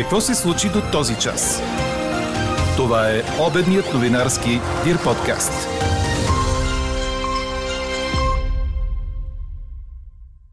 Какво 0.00 0.20
се 0.20 0.34
случи 0.34 0.68
до 0.68 0.80
този 0.92 1.18
час? 1.18 1.62
Това 2.76 3.10
е 3.10 3.22
обедният 3.48 3.94
новинарски 3.94 4.50
Дир 4.84 4.96
подкаст. 5.04 5.68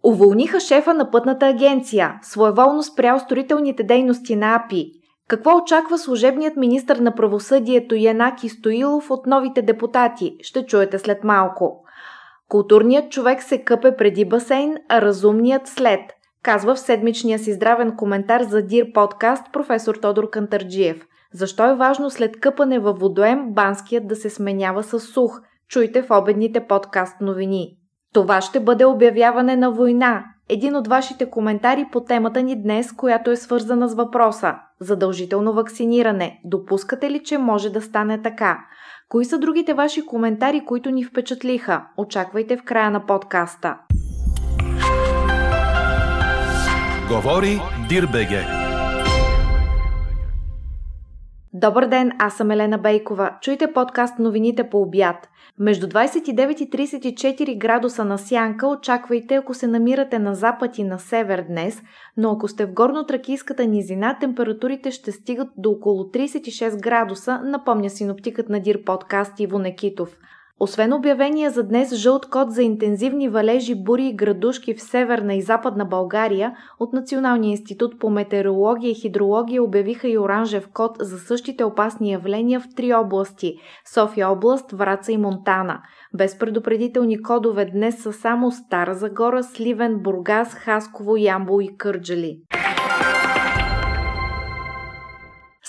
Уволниха 0.04 0.60
шефа 0.60 0.94
на 0.94 1.11
пътната 1.11 1.47
агенция, 1.47 2.20
своеволно 2.21 2.83
спрял 2.83 3.20
строителните 3.20 3.83
дейности 3.83 4.36
на 4.36 4.55
АПИ. 4.55 4.91
Какво 5.28 5.57
очаква 5.57 5.98
служебният 5.98 6.57
министр 6.57 7.02
на 7.02 7.16
правосъдието 7.16 7.95
Янаки 7.95 8.50
Стоилов 8.50 9.11
от 9.11 9.25
новите 9.25 9.61
депутати? 9.61 10.36
Ще 10.41 10.66
чуете 10.66 11.00
след 11.00 11.23
малко. 11.23 11.84
Културният 12.50 13.11
човек 13.11 13.43
се 13.43 13.64
къпе 13.64 13.95
преди 13.98 14.25
басейн, 14.25 14.75
а 14.89 15.02
разумният 15.02 15.68
след– 15.68 16.02
казва 16.48 16.75
в 16.75 16.79
седмичния 16.79 17.39
си 17.39 17.54
здравен 17.54 17.96
коментар 17.96 18.42
за 18.43 18.61
Дир 18.61 18.93
подкаст 18.93 19.43
професор 19.54 19.96
Тодор 19.96 20.29
Кантарджиев. 20.29 21.06
Защо 21.33 21.70
е 21.70 21.75
важно 21.75 22.10
след 22.10 22.39
къпане 22.39 22.79
във 22.79 23.00
водоем 23.00 23.54
банският 23.54 24.07
да 24.07 24.15
се 24.15 24.29
сменява 24.29 24.83
с 24.83 25.00
сух? 25.00 25.42
Чуйте 25.70 26.01
в 26.01 26.11
обедните 26.11 26.68
подкаст 26.68 27.21
новини. 27.21 27.78
Това 28.14 28.42
ще 28.42 28.60
бъде 28.60 28.86
обявяване 28.86 29.56
на 29.56 29.71
война. 29.71 30.23
Един 30.50 30.75
от 30.75 30.87
вашите 30.87 31.29
коментари 31.29 31.86
по 31.92 32.03
темата 32.03 32.42
ни 32.42 32.61
днес, 32.61 32.92
която 32.92 33.31
е 33.31 33.36
свързана 33.36 33.88
с 33.88 33.95
въпроса 33.95 34.56
Задължително 34.80 35.53
вакциниране. 35.53 36.42
Допускате 36.45 37.11
ли, 37.11 37.23
че 37.23 37.38
може 37.38 37.70
да 37.70 37.81
стане 37.81 38.22
така? 38.22 38.59
Кои 39.09 39.25
са 39.25 39.38
другите 39.38 39.73
ваши 39.73 40.06
коментари, 40.06 40.66
които 40.66 40.92
ни 40.92 41.03
впечатлиха? 41.03 41.86
Очаквайте 41.98 42.58
в 42.58 42.64
края 42.64 42.92
на 42.92 43.06
подкаста. 43.06 43.78
Говори 47.09 47.59
Дирбеге. 47.89 48.45
Добър 51.54 51.88
ден, 51.88 52.12
аз 52.20 52.38
съм 52.38 52.52
Елена 52.52 52.78
Бейкова. 52.78 53.31
Чуйте 53.42 53.73
подкаст 53.73 54.20
новините 54.20 54.70
по 54.70 54.81
обяд. 54.81 55.30
Между 55.59 55.88
29 55.88 56.62
и 56.62 56.70
34 56.70 57.58
градуса 57.58 58.06
на 58.06 58.18
сянка 58.18 58.68
очаквайте, 58.68 59.36
ако 59.36 59.54
се 59.54 59.68
намирате 59.68 60.20
на 60.20 60.36
запад 60.36 60.78
и 60.78 60.84
на 60.84 61.00
север 61.00 61.46
днес, 61.50 61.81
но 62.18 62.31
ако 62.31 62.48
сте 62.48 62.66
в 62.66 62.73
горно-тракийската 62.73 63.66
низина, 63.66 64.18
температурите 64.20 64.92
ще 64.92 65.12
стигат 65.12 65.50
до 65.58 65.70
около 65.70 66.03
36 66.03 66.81
градуса, 66.81 67.42
напомня 67.44 67.90
синоптикът 67.90 68.50
на 68.50 68.59
Дир 68.59 68.84
подкаст 68.84 69.40
Иво 69.40 69.59
Некитов. 69.59 70.18
Освен 70.59 70.94
обявения 70.94 71.52
за 71.52 71.63
днес 71.63 71.95
жълт 71.95 72.30
код 72.30 72.52
за 72.52 72.63
интензивни 72.63 73.30
валежи, 73.30 73.75
бури 73.75 74.08
и 74.08 74.16
градушки 74.16 74.73
в 74.73 74.81
северна 74.81 75.36
и 75.36 75.41
западна 75.41 75.86
България, 75.86 76.55
от 76.80 76.94
Националния 76.94 77.52
институт 77.52 78.00
по 78.00 78.09
метеорология 78.09 78.91
и 78.91 78.95
хидрология 78.95 79.63
обявиха 79.63 80.08
и 80.08 80.17
оранжев 80.17 80.69
код 80.73 80.91
за 81.00 81.19
същите 81.19 81.63
опасни 81.63 82.11
явления 82.11 82.59
в 82.59 82.67
три 82.75 82.94
области– 82.94 83.55
София 83.94 84.30
област, 84.30 84.72
Враца 84.72 85.11
и 85.11 85.17
Монтана. 85.17 85.81
Без 86.13 86.38
предупредителни 86.38 87.22
кодове 87.22 87.66
днес 87.66 88.03
са 88.03 88.13
само 88.13 88.52
Стара 88.52 88.94
Загора, 88.94 89.44
Сливен, 89.44 90.00
Бургас, 90.00 90.53
Хасково, 90.53 91.17
Ямбол 91.17 91.61
и 91.61 91.78
Кърджали. 91.78 92.39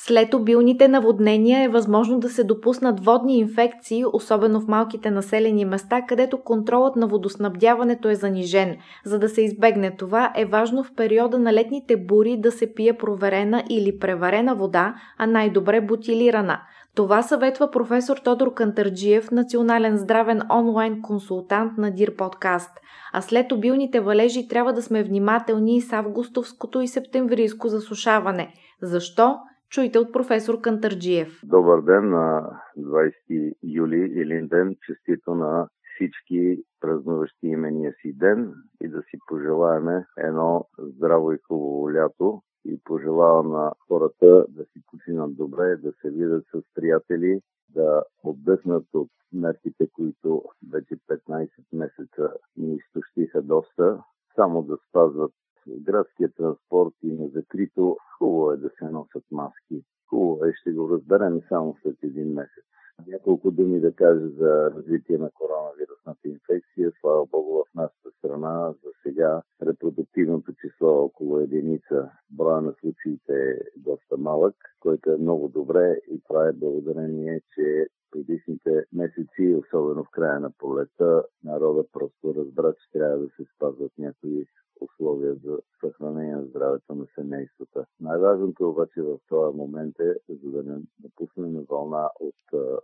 След 0.09 0.35
обилните 0.35 0.89
наводнения 0.89 1.63
е 1.63 1.69
възможно 1.69 2.19
да 2.19 2.29
се 2.29 2.45
допуснат 2.45 3.05
водни 3.05 3.39
инфекции, 3.39 4.05
особено 4.13 4.61
в 4.61 4.69
малките 4.69 5.11
населени 5.11 5.65
места, 5.65 6.03
където 6.09 6.39
контролът 6.39 6.97
на 6.97 7.07
водоснабдяването 7.07 8.09
е 8.09 8.15
занижен. 8.15 8.77
За 9.05 9.19
да 9.19 9.29
се 9.29 9.43
избегне 9.43 9.97
това, 9.97 10.33
е 10.37 10.45
важно 10.45 10.85
в 10.85 10.95
периода 10.97 11.39
на 11.39 11.53
летните 11.53 11.97
бури 11.97 12.37
да 12.37 12.53
се 12.53 12.75
пие 12.75 12.93
проверена 12.93 13.65
или 13.71 13.99
преварена 13.99 14.55
вода, 14.55 14.95
а 15.19 15.27
най-добре 15.27 15.81
бутилирана. 15.81 16.61
Това 16.95 17.23
съветва 17.23 17.71
професор 17.71 18.17
Тодор 18.17 18.55
Кантарджиев, 18.55 19.31
национален 19.31 19.97
здравен 19.97 20.43
онлайн 20.53 21.03
консултант 21.03 21.79
на 21.79 21.91
Дир 21.91 22.17
подкаст. 22.17 22.71
А 23.13 23.23
след 23.23 23.53
обилните 23.53 24.01
валежи 24.01 24.49
трябва 24.49 24.73
да 24.73 24.83
сме 24.83 25.03
внимателни 25.03 25.77
и 25.77 25.81
с 25.81 25.93
августовското 25.93 26.81
и 26.81 26.89
септемврийско 26.89 27.69
засушаване. 27.69 28.53
Защо? 28.83 29.37
Чуйте 29.71 29.99
от 29.99 30.13
професор 30.13 30.61
Кантарджиев. 30.61 31.41
Добър 31.45 31.83
ден 31.83 32.11
на 32.11 32.51
20 32.79 33.55
юли 33.63 34.13
или 34.15 34.49
ден. 34.49 34.77
Честито 34.87 35.35
на 35.35 35.69
всички 35.95 36.63
празнуващи 36.81 37.47
имения 37.47 37.95
си 38.03 38.13
ден 38.13 38.55
и 38.83 38.89
да 38.89 39.03
си 39.03 39.19
пожелаеме 39.27 40.07
едно 40.17 40.69
здраво 40.79 41.33
и 41.33 41.39
хубаво 41.47 41.93
лято 41.93 42.43
и 42.65 42.81
пожелавам 42.85 43.53
на 43.53 43.73
хората 43.89 44.47
да 44.49 44.65
си 44.65 44.83
починат 44.87 45.37
добре, 45.37 45.77
да 45.77 45.93
се 45.93 46.11
видят 46.11 46.45
с 46.55 46.63
приятели, 46.75 47.41
да 47.69 48.03
отдъхнат 48.23 48.85
от 48.95 49.11
мерките, 49.33 49.89
които 49.93 50.43
вече 50.73 50.97
15 50.97 51.49
месеца 51.73 52.33
ни 52.57 52.75
изтощиха 52.77 53.43
доста, 53.43 54.03
само 54.35 54.63
да 54.63 54.77
спазват 54.89 55.33
градския 55.77 56.29
транспорт 56.29 56.95
и 57.03 57.13
на 57.13 57.29
закрито, 57.29 57.97
хубаво 58.19 58.53
е 58.53 58.57
да 58.57 58.71
се 58.79 58.85
носят 58.85 59.25
маски. 59.31 59.85
Хубаво 60.11 60.45
е, 60.45 60.53
ще 60.61 60.73
го 60.73 60.91
разберем 60.91 61.41
само 61.49 61.77
след 61.83 61.97
един 62.03 62.35
месец. 62.35 62.65
Няколко 63.07 63.51
думи 63.51 63.81
да 63.81 63.93
кажа 63.93 64.29
за 64.29 64.71
развитие 64.77 65.19
на 65.19 65.31
коронавирусната 65.31 66.29
инфекция. 66.29 66.93
Слава 67.01 67.27
Богу, 67.27 67.53
в 67.53 67.75
нашата 67.75 68.11
страна 68.19 68.75
за 68.85 68.91
сега 69.03 69.43
репродуктивното 69.63 70.53
число 70.53 70.89
е 70.89 71.05
около 71.09 71.39
единица. 71.39 72.11
Броя 72.31 72.61
на 72.63 72.75
случаите 72.81 73.33
е 73.33 73.59
доста 73.77 74.17
малък, 74.17 74.57
който 74.81 75.11
е 75.11 75.17
много 75.17 75.49
добре 75.49 76.01
и 76.11 76.21
това 76.29 76.49
е 76.49 76.53
благодарение, 76.53 77.41
че 77.55 77.87
предишните 78.11 78.85
месеци, 78.93 79.55
особено 79.55 80.05
в 80.05 80.11
края 80.11 80.41
на 80.41 80.51
пролета, 80.51 81.25
народът 81.45 81.93
просто 81.93 82.35
разбра, 82.35 82.73
че 82.73 82.91
трябва 82.93 83.19
да 83.19 83.29
се 83.29 83.45
спазват 83.55 83.93
някои 83.99 84.47
условия 84.81 85.35
за 85.45 85.59
съхранение 85.81 86.37
на 86.37 86.47
здравето 86.47 86.95
на 86.95 87.07
семействата. 87.15 87.87
Най-важното 88.01 88.69
обаче 88.69 89.03
в 89.03 89.19
този 89.29 89.57
момент 89.57 90.01
е, 90.01 90.15
за 90.29 90.51
да 90.51 90.63
не 90.63 90.81
напуснем 91.05 91.67
вълна 91.71 92.11
от 92.21 92.35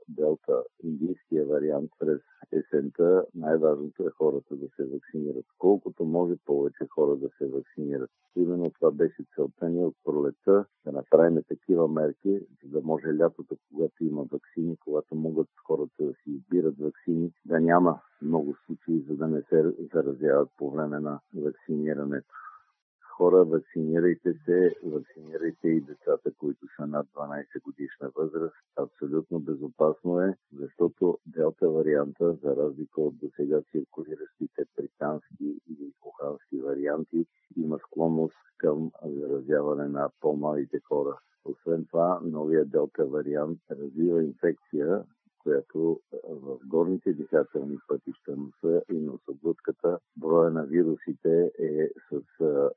Делта, 0.08 0.62
индийския 0.82 1.46
вариант 1.46 1.90
през 1.98 2.20
есента, 2.52 3.24
най-важното 3.34 4.06
е 4.06 4.10
хората 4.10 4.56
да 4.56 4.66
се 4.76 4.84
вакцинират. 4.84 5.46
Колкото 5.58 6.04
може 6.04 6.34
повече 6.44 6.86
хора 6.90 7.16
да 7.16 7.28
се 7.38 7.46
вакцинират. 7.46 8.10
Именно 8.36 8.70
това 8.70 8.90
беше 8.90 9.24
целта 9.34 9.68
ни 9.68 9.84
от 9.84 9.94
пролета, 10.04 10.64
да 10.84 10.92
направим 10.92 11.42
такива 11.48 11.88
мерки, 11.88 12.40
за 12.64 12.70
да 12.70 12.80
може 12.80 13.18
лятото, 13.18 13.56
когато 13.72 14.04
има 14.04 14.26
вакцини, 14.32 14.76
когато 14.76 15.13
могат 15.14 15.48
хората 15.66 16.04
да 16.04 16.12
си 16.12 16.30
избират 16.30 16.78
вакцини, 16.78 17.32
да 17.44 17.60
няма 17.60 18.00
много 18.22 18.54
случаи, 18.66 19.04
за 19.08 19.16
да 19.16 19.28
не 19.28 19.42
се 19.42 19.74
заразяват 19.94 20.50
по 20.56 20.70
време 20.70 21.00
на 21.00 21.20
вакцинирането. 21.36 22.34
Хора, 23.16 23.44
вакцинирайте 23.44 24.34
се, 24.44 24.74
вакцинирайте 24.84 25.68
и 25.68 25.80
децата, 25.80 26.32
които 26.38 26.66
са 26.76 26.86
над 26.86 27.06
12 27.06 27.62
годишна 27.62 28.10
възраст. 28.16 28.56
Абсолютно 28.76 29.40
безопасно 29.40 30.20
е, 30.20 30.36
защото 30.52 31.18
делта 31.26 31.70
варианта, 31.70 32.32
за 32.42 32.56
разлика 32.56 33.00
от 33.00 33.18
до 33.18 33.30
сега 33.36 33.60
циркулиращите 33.70 34.64
британски 34.76 35.58
или 35.70 35.92
ухански 36.04 36.60
варианти, 36.60 37.26
има 37.56 37.78
склонност 37.78 38.36
към 38.58 38.90
заразяване 39.04 39.88
на 39.88 40.10
по-малите 40.20 40.80
хора. 40.88 41.18
Освен 41.44 41.86
това, 41.90 42.20
новия 42.24 42.64
делта 42.64 43.06
вариант 43.06 43.58
развива 43.70 44.24
инфекция, 44.24 45.04
която 45.38 46.00
в 46.24 46.58
горните 46.66 47.12
дихателни 47.12 47.78
пътища, 47.88 48.36
носа 48.36 48.82
и 48.92 48.94
носоглътката, 48.94 49.98
броя 50.16 50.50
на 50.50 50.64
вирусите 50.66 51.52
е 51.58 51.88
с 52.10 52.22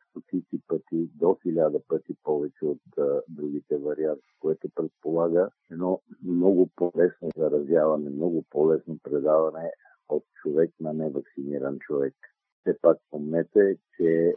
стотици 0.10 0.62
пъти, 0.68 1.10
до 1.16 1.38
хиляда 1.44 1.80
пъти 1.88 2.16
повече 2.24 2.66
от 2.66 2.82
другите 3.28 3.78
варианти, 3.78 4.28
което 4.40 4.70
предполага 4.76 5.50
едно 5.72 6.02
много 6.24 6.70
по-лесно 6.76 7.30
заразяване, 7.38 8.10
много 8.10 8.44
по-лесно 8.50 9.00
предаване 9.04 9.72
от 10.10 10.24
човек 10.42 10.72
на 10.80 10.94
невакциниран 10.94 11.80
човек. 11.80 12.14
Все 12.62 12.78
пак 12.82 12.98
помнете, 13.12 13.78
че 13.98 14.36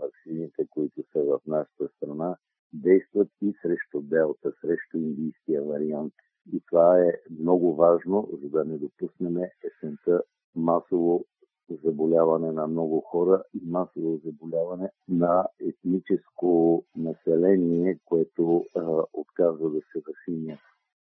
вакцините, 0.00 0.66
които 0.70 1.02
са 1.12 1.24
в 1.24 1.40
нашата 1.46 1.88
страна, 1.96 2.36
действат 2.74 3.28
и 3.42 3.54
срещу 3.62 4.00
делта, 4.00 4.52
срещу 4.60 4.98
индийския 4.98 5.62
вариант. 5.62 6.12
И 6.52 6.60
това 6.70 7.00
е 7.00 7.12
много 7.40 7.74
важно, 7.74 8.28
за 8.42 8.48
да 8.48 8.64
не 8.64 8.78
допуснем 8.78 9.36
есента 9.64 10.22
масово 10.56 11.24
заболяване 11.84 12.52
на 12.52 12.66
много 12.66 13.00
хора 13.00 13.42
и 13.54 13.60
масово 13.66 14.20
заболяване 14.24 14.90
на 15.08 15.46
етническо 15.60 16.84
население, 16.96 17.98
което 18.04 18.64
а, 18.76 19.02
отказва 19.12 19.70
да 19.70 19.80
се 19.80 20.02
вакцинира. 20.06 20.60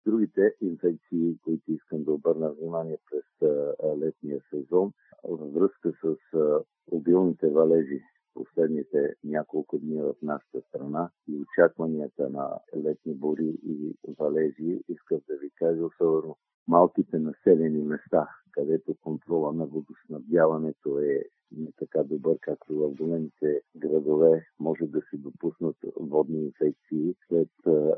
Другите 0.06 0.54
инфекции, 0.60 1.38
които 1.44 1.72
искам 1.72 2.04
да 2.04 2.12
обърна 2.12 2.52
внимание 2.52 2.98
през 3.10 3.50
а, 3.50 3.74
летния 3.96 4.40
сезон, 4.50 4.92
във 5.24 5.52
връзка 5.52 5.92
с 6.02 6.36
а, 6.36 6.60
обилните 6.90 7.50
валежи, 7.50 8.02
последните 8.34 9.14
няколко 9.24 9.78
дни 9.78 10.02
в 10.02 10.14
нашата 10.22 10.60
страна 10.60 11.10
и 11.28 11.36
очакванията 11.36 12.30
на 12.30 12.58
летни 12.76 13.14
бури 13.14 13.58
и 13.66 13.94
валежи, 14.18 14.80
искам 14.88 15.20
да 15.28 15.36
ви 15.36 15.50
кажа, 15.50 15.84
особено 15.84 16.36
малките 16.68 17.18
населени 17.18 17.82
места, 17.82 18.28
където 18.52 18.94
контрола 19.02 19.52
на 19.52 19.66
водоснабдяването 19.66 20.98
е 20.98 21.24
не 21.56 21.72
така 21.78 22.02
добър, 22.02 22.38
както 22.40 22.74
в 22.74 22.94
големите 22.94 23.60
градове, 23.76 24.46
може 24.60 24.86
да 24.86 25.00
се 25.10 25.16
допуснат 25.16 25.76
водни 25.96 26.44
инфекции 26.44 27.14
след 27.28 27.48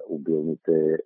обилните 0.09 0.99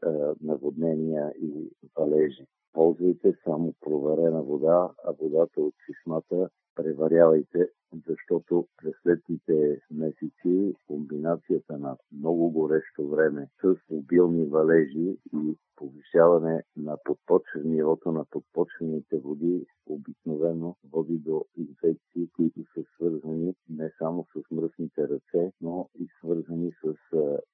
наводнения 0.43 1.33
и 1.43 1.71
валежи. 1.99 2.47
Ползвайте 2.73 3.35
само 3.45 3.75
проверена 3.81 4.43
вода, 4.43 4.91
а 5.05 5.13
водата 5.13 5.61
от 5.61 5.75
чешмата 5.87 6.49
преварявайте, 6.75 7.69
защото 8.09 8.67
през 8.77 8.95
следните 9.03 9.81
месеци 9.91 10.75
комбинацията 10.87 11.79
на 11.79 11.97
много 12.13 12.51
горещо 12.51 13.09
време 13.09 13.49
с 13.63 13.77
обилни 13.91 14.45
валежи 14.45 15.17
и 15.35 15.57
повишаване 15.77 16.63
на 16.77 16.97
подпочвен, 17.05 17.63
нивото 17.65 18.13
на 18.13 18.25
подпочвените 18.31 19.19
води 19.19 19.67
обикновено 19.87 20.77
води 20.93 21.19
до 21.19 21.45
инфекции, 21.59 22.14
които 22.29 22.61
са 22.75 22.85
свързани 22.95 23.55
не 23.69 23.91
само 23.99 24.25
с 24.25 24.51
мръсните 24.51 25.09
ръце, 25.09 25.53
но 25.61 25.89
и 26.01 26.09
свързани 26.21 26.73
с 26.85 26.95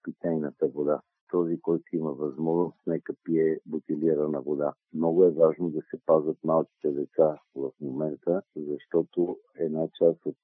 питейната 0.03 0.69
вода 0.69 1.01
този, 1.31 1.61
който 1.61 1.97
има 1.97 2.13
възможност, 2.13 2.79
нека 2.87 3.15
пие 3.25 3.59
бутилирана 3.67 4.41
вода. 4.41 4.73
Много 4.95 5.25
е 5.25 5.31
важно 5.31 5.71
да 5.71 5.81
се 5.91 6.01
пазят 6.07 6.37
малките 6.45 6.91
деца 6.91 7.39
в 7.55 7.71
момента, 7.81 8.43
защото 8.57 9.39
една 9.59 9.89
част 9.99 10.27
от 10.27 10.37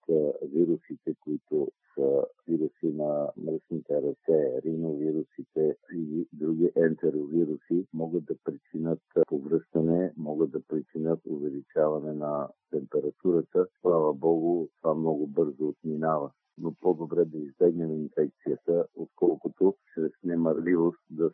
вирусите, 0.43 1.15
които 1.21 1.69
са 1.95 2.25
вируси 2.49 2.97
на 2.97 3.31
мръсните 3.37 4.03
ръце, 4.03 4.63
риновирусите 4.65 5.77
и 5.95 6.29
други 6.33 6.71
ентеровируси, 6.77 7.87
могат 7.95 8.25
да 8.25 8.35
причинят 8.45 9.01
повръщане, 9.29 10.13
могат 10.17 10.51
да 10.51 10.61
причинят 10.69 11.21
увеличаване 11.27 12.13
на 12.13 12.49
температурата. 12.71 13.67
Слава 13.81 14.15
Богу, 14.15 14.67
това 14.83 14.95
много 14.95 15.27
бързо 15.27 15.69
отминава 15.69 16.31
но 16.59 16.75
по-добре 16.81 17.25
да 17.25 17.39
избегнем 17.39 17.93
инфекцията, 17.93 18.87
отколкото 18.95 19.75
чрез 19.95 20.13
немърливост 20.25 21.01
да 21.11 21.31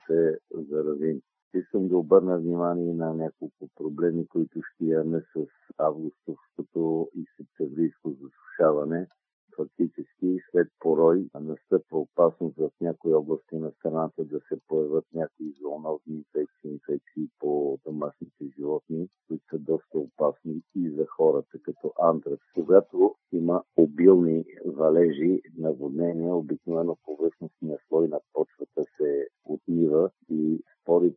заразим. 0.72 1.20
Искам 1.54 1.88
да 1.88 1.96
обърна 1.96 2.38
внимание 2.38 2.94
на 2.94 3.14
няколко 3.14 3.68
проблеми, 3.76 4.26
които 4.26 4.60
ще 4.62 4.84
имаме 4.84 5.20
с 5.20 5.46
августовското 5.78 7.10
и 7.14 7.24
септемврийско 7.36 8.10
засушаване 8.10 9.08
фактически 9.56 10.38
след 10.50 10.68
порой 10.80 11.26
настъпва 11.40 11.98
опасност 11.98 12.56
в 12.56 12.70
някои 12.80 13.14
области 13.14 13.56
на 13.56 13.70
страната 13.70 14.24
да 14.24 14.40
се 14.40 14.60
появят 14.68 15.04
някои 15.14 15.54
зоонозни 15.60 16.14
инфекции, 16.14 16.70
инфекции 16.70 17.28
по 17.38 17.78
домашните 17.84 18.44
животни, 18.58 19.08
които 19.28 19.44
са 19.50 19.58
доста 19.58 19.98
опасни 19.98 20.62
и 20.74 20.90
за 20.90 21.06
хората, 21.06 21.58
като 21.62 21.92
антракс. 22.02 22.46
Когато 22.54 23.14
има 23.32 23.62
обилни 23.76 24.44
валежи, 24.66 25.40
наводнения, 25.58 26.34
обикновено 26.34 26.96
повърхностния 27.04 27.78
слой 27.88 28.08
на 28.08 28.20
почвата 28.32 28.84
се 28.96 29.28
отмива 29.44 30.10
и 30.30 30.62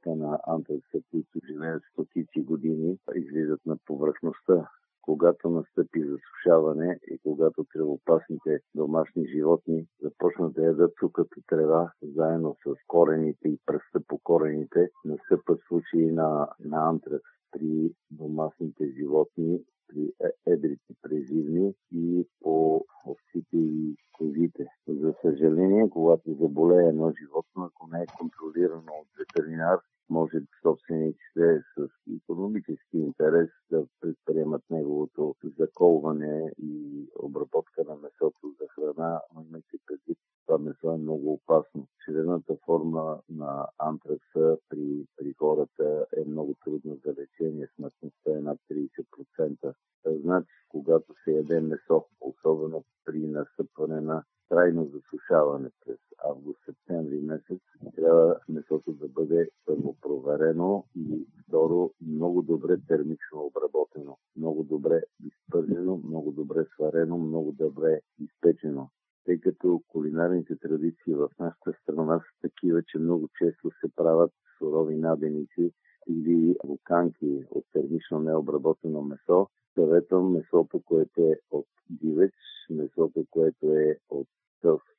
спорите 0.05 0.15
на 0.15 0.39
антракса, 0.47 0.99
които 1.11 1.39
живеят 1.47 1.83
стотици 1.91 2.41
години, 2.41 2.97
излизат 3.15 3.65
на 3.65 3.77
повърхността 3.85 4.69
когато 5.01 5.49
настъпи 5.49 6.03
засушаване 6.03 6.99
и 7.11 7.17
когато 7.23 7.65
кръвопасните 7.69 8.59
домашни 8.75 9.27
животни 9.27 9.87
започнат 10.01 10.53
да 10.53 10.63
ядат 10.63 10.93
сухата 10.99 11.35
трева 11.47 11.91
заедно 12.01 12.55
с 12.65 12.75
корените 12.87 13.49
и 13.49 13.59
пръста 13.65 13.99
по 14.07 14.19
корените, 14.23 14.89
настъпват 15.05 15.59
случаи 15.67 16.11
на, 16.11 16.47
на 16.59 16.89
антракс 16.89 17.29
при 17.51 17.93
домашните 18.11 18.87
животни, 18.97 19.59
при 19.87 20.11
е, 20.27 20.51
едрите 20.51 20.93
презивни 21.01 21.73
и 21.91 22.27
по 22.41 22.85
овците 23.07 23.57
и 23.57 23.95
козите. 24.17 24.67
За 24.87 25.13
съжаление, 25.21 25.89
когато 25.89 26.33
заболее 26.33 26.87
едно 26.87 27.11
животно, 27.21 27.63
ако 27.63 27.87
не 27.91 28.01
е 28.01 28.17
контролирано 28.19 28.91
от 29.01 29.07
ветеринар, 29.19 29.79
може 30.09 30.41
собствениците 30.61 31.63
с 31.77 31.87
економически 32.15 32.97
интерес 32.97 33.49
да 33.71 33.85
предприемат 34.01 34.61
неговото 34.69 35.35
заколване 35.59 36.51
и 36.57 37.05
обработка 37.15 37.83
на 37.83 37.95
месото 37.95 38.55
за 38.59 38.67
храна, 38.67 39.21
но 39.35 39.41
имайте 39.41 39.77
предвид, 39.87 40.17
това 40.45 40.57
месо 40.57 40.91
е 40.91 40.97
много 40.97 41.33
опасно. 41.33 41.87
Черената 42.05 42.55
форма 42.65 43.19
на 43.29 43.67
антракса 43.77 44.57
при, 44.69 45.05
при 45.17 45.33
хората 45.33 46.05
е 46.17 46.25
много 46.25 46.55
трудна 46.65 46.95
за 47.05 47.13
лечение. 47.13 47.67
Смъртността 47.75 48.31
е 48.31 48.41
над 48.41 48.59
30%. 48.71 49.73
Значи, 50.05 50.53
когато 50.69 51.13
се 51.23 51.31
яде 51.31 51.61
месо, 51.61 52.05
особено 52.21 52.83
при 53.05 53.27
настъпване 53.27 54.01
на 54.01 54.23
трайно 54.49 54.85
засушаване 54.85 55.69
през 55.85 55.97
август-септември 56.29 57.21
месец, 57.21 57.61
трябва 57.95 58.39
месото 58.49 58.93
да 58.93 59.07
бъде 59.07 59.49
първо 59.65 59.94
проверено 60.15 60.85
и 60.95 61.27
второ 61.47 61.91
много 62.07 62.41
добре 62.41 62.77
термично 62.87 63.39
обработено, 63.39 64.17
много 64.37 64.63
добре 64.63 65.01
изпържено, 65.25 66.01
много 66.07 66.31
добре 66.31 66.65
сварено, 66.75 67.17
много 67.17 67.51
добре 67.51 67.99
изпечено. 68.19 68.89
Тъй 69.25 69.39
като 69.39 69.81
кулинарните 69.87 70.55
традиции 70.55 71.13
в 71.13 71.29
нашата 71.39 71.73
страна 71.81 72.19
са 72.19 72.49
такива, 72.49 72.83
че 72.83 72.99
много 72.99 73.29
често 73.37 73.69
се 73.69 73.95
правят 73.95 74.31
сурови 74.57 74.95
наденици 74.95 75.71
или 76.07 76.55
луканки 76.65 77.45
от 77.51 77.65
термично 77.73 78.19
необработено 78.19 79.01
месо, 79.01 79.47
съветвам 79.73 80.31
месото, 80.31 80.81
което 80.85 81.21
е 81.21 81.39
от 81.51 81.67
дивеч, 81.89 82.33
месото, 82.69 83.25
което 83.31 83.73
е 83.73 83.97
от 84.09 84.27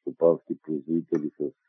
стопански 0.01 0.59
производители 0.63 1.31
с 1.39 1.66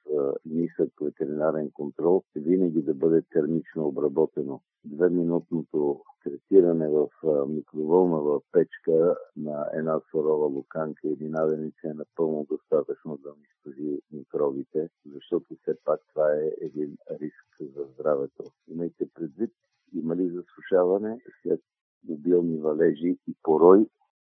ветеринарен 1.07 1.71
контрол, 1.71 2.23
винаги 2.35 2.81
да 2.81 2.93
бъде 2.93 3.21
термично 3.21 3.87
обработено. 3.87 4.61
Двеминутното 4.85 6.01
третиране 6.23 6.89
в 6.89 7.07
микроволнова 7.47 8.41
печка 8.51 9.15
на 9.35 9.69
една 9.73 9.99
сурова 10.11 10.47
луканка 10.47 11.07
или 11.07 11.29
наденица 11.29 11.87
е 11.87 11.93
напълно 11.93 12.45
достатъчно 12.49 13.17
да 13.17 13.33
унищожи 13.33 14.01
микробите, 14.11 14.89
защото 15.05 15.55
все 15.61 15.75
пак 15.85 15.99
това 16.09 16.33
е 16.33 16.51
един 16.61 16.97
риск 17.11 17.75
за 17.75 17.83
здравето. 17.93 18.43
Имайте 18.67 19.07
предвид, 19.13 19.51
има 19.93 20.15
ли 20.15 20.29
засушаване 20.29 21.19
след 21.41 21.61
обилни 22.09 22.57
валежи 22.57 23.17
и 23.27 23.35
порой 23.43 23.87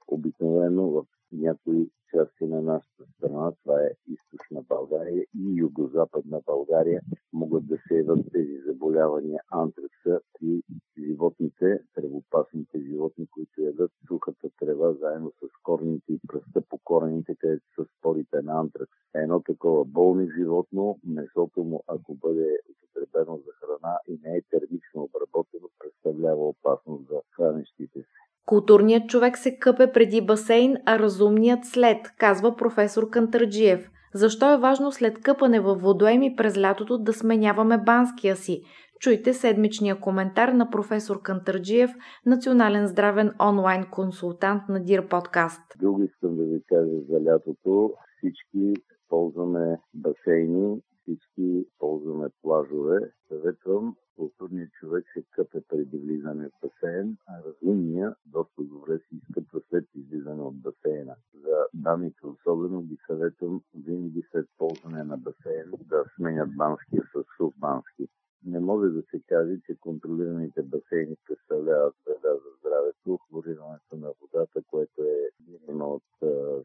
обикновено 0.08 0.90
в 0.90 1.04
някои 1.32 1.90
части 2.10 2.44
на 2.44 2.62
нашата 2.62 3.04
страна, 3.16 3.52
това 3.62 3.82
е 3.82 3.90
източна 4.08 4.62
България 5.08 5.26
и 5.34 5.60
югозападна 5.60 6.40
България, 6.46 7.00
могат 7.32 7.66
да 7.66 7.76
се 7.76 7.94
явят 7.94 8.32
тези 8.32 8.58
заболявания 8.66 9.40
антракса 9.50 10.20
при 10.40 10.62
животните, 10.98 11.80
тревопасните 11.94 12.78
животни, 12.80 13.26
които 13.30 13.62
ядат 13.62 13.90
сухата 14.08 14.48
трева 14.58 14.92
заедно 14.92 15.30
с 15.30 15.62
корните 15.62 16.12
и 16.12 16.20
пръста 16.28 16.60
по 16.68 16.78
корените, 16.84 17.34
където 17.38 17.64
са 17.74 17.84
спорите 17.98 18.42
на 18.42 18.60
антракс. 18.60 18.92
Едно 19.14 19.40
такова 19.40 19.84
болно 19.84 20.26
животно, 20.38 20.98
месото 21.06 21.64
му, 21.64 21.82
ако 21.86 22.14
бъде 22.14 22.58
употребено 22.72 23.36
за 23.36 23.52
храна 23.60 23.98
и 24.08 24.18
не 24.24 24.36
е 24.36 24.42
термично 24.50 25.02
обработено, 25.02 25.68
представлява 25.78 26.48
опасност 26.48 27.08
за 27.08 27.20
хранещите 27.36 27.98
се. 27.98 28.06
Културният 28.46 29.08
човек 29.08 29.38
се 29.38 29.58
къпе 29.58 29.92
преди 29.92 30.26
басейн, 30.26 30.76
а 30.86 30.98
разумният 30.98 31.60
след, 31.64 31.98
казва 32.18 32.56
професор 32.56 33.10
Кантарджиев. 33.10 33.90
Защо 34.18 34.54
е 34.54 34.58
важно 34.58 34.92
след 34.92 35.20
къпане 35.20 35.60
във 35.60 35.80
водоеми 35.80 36.36
през 36.36 36.58
лятото 36.58 36.98
да 36.98 37.12
сменяваме 37.12 37.78
банския 37.78 38.36
си? 38.36 38.62
Чуйте 39.00 39.34
седмичния 39.34 40.00
коментар 40.00 40.48
на 40.48 40.70
професор 40.70 41.22
Кантарджиев, 41.22 41.90
национален 42.26 42.86
здравен 42.86 43.32
онлайн 43.48 43.86
консултант 43.90 44.62
на 44.68 44.84
Дир 44.84 45.08
подкаст. 45.08 45.60
Друго 45.80 46.02
искам 46.02 46.36
да 46.36 46.44
ви 46.44 46.62
кажа 46.68 47.00
за 47.08 47.24
лятото. 47.24 47.94
Всички 48.18 48.74
ползваме 49.08 49.78
басейни, 49.94 50.80
всички 51.02 51.66
ползваме 51.78 52.28
плажове. 52.42 52.98
Съветвам 53.28 53.94
културният 54.18 54.72
човек 54.72 55.04
се 55.14 55.22
къпе 55.30 55.60
преди 55.68 55.98
влизане 55.98 56.48
в 56.48 56.60
басейн, 56.62 57.16
а 57.28 57.32
разумният 57.46 58.14
доста 58.26 58.62
добре 58.62 58.98
се 58.98 59.16
изкъпва 59.16 59.60
след 59.68 59.84
излизане 59.94 60.42
от 60.42 60.56
басейна. 60.56 61.14
За 61.34 61.56
дамите 61.74 62.26
особено 62.26 62.82
ги 62.82 62.98
съветвам 63.06 63.62
винаги 63.86 64.22
след 64.30 64.46
ползване 64.58 65.04
на 65.04 65.16
басейн 65.18 65.70
да 65.90 66.04
сменят 66.16 66.56
банския 66.56 67.02
с 67.12 67.24
сух 67.36 67.52
бански. 67.58 68.08
Не 68.46 68.60
може 68.60 68.88
да 68.88 69.02
се 69.10 69.20
каже, 69.28 69.60
че 69.66 69.80
контролираните 69.80 70.62
басейни 70.62 71.16
представляват 71.26 71.94
вреда 72.06 72.34
за 72.34 72.50
здравето. 72.58 73.18
Хлорирането 73.28 73.96
на 73.96 74.12
водата, 74.20 74.62
което 74.70 75.02
е 75.02 75.30
видимо 75.48 75.84
от 75.84 76.02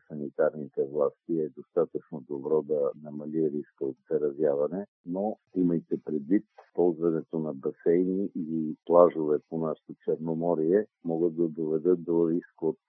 санитар 0.07 0.33
санитарните 0.53 0.83
власти 0.83 1.39
е 1.39 1.49
достатъчно 1.49 2.21
добро 2.21 2.61
да 2.61 2.91
намали 3.03 3.51
риска 3.51 3.85
от 3.85 3.97
заразяване, 4.11 4.85
но 5.05 5.37
имайте 5.55 5.97
предвид, 6.05 6.45
ползването 6.73 7.39
на 7.39 7.53
басейни 7.53 8.29
и 8.35 8.75
плажове 8.85 9.39
по 9.49 9.57
нашото 9.57 9.93
Черноморие 10.73 10.87
могат 11.03 11.35
да 11.35 11.47
доведат 11.47 12.03
до 12.03 12.29
риск 12.29 12.61
от 12.61 12.79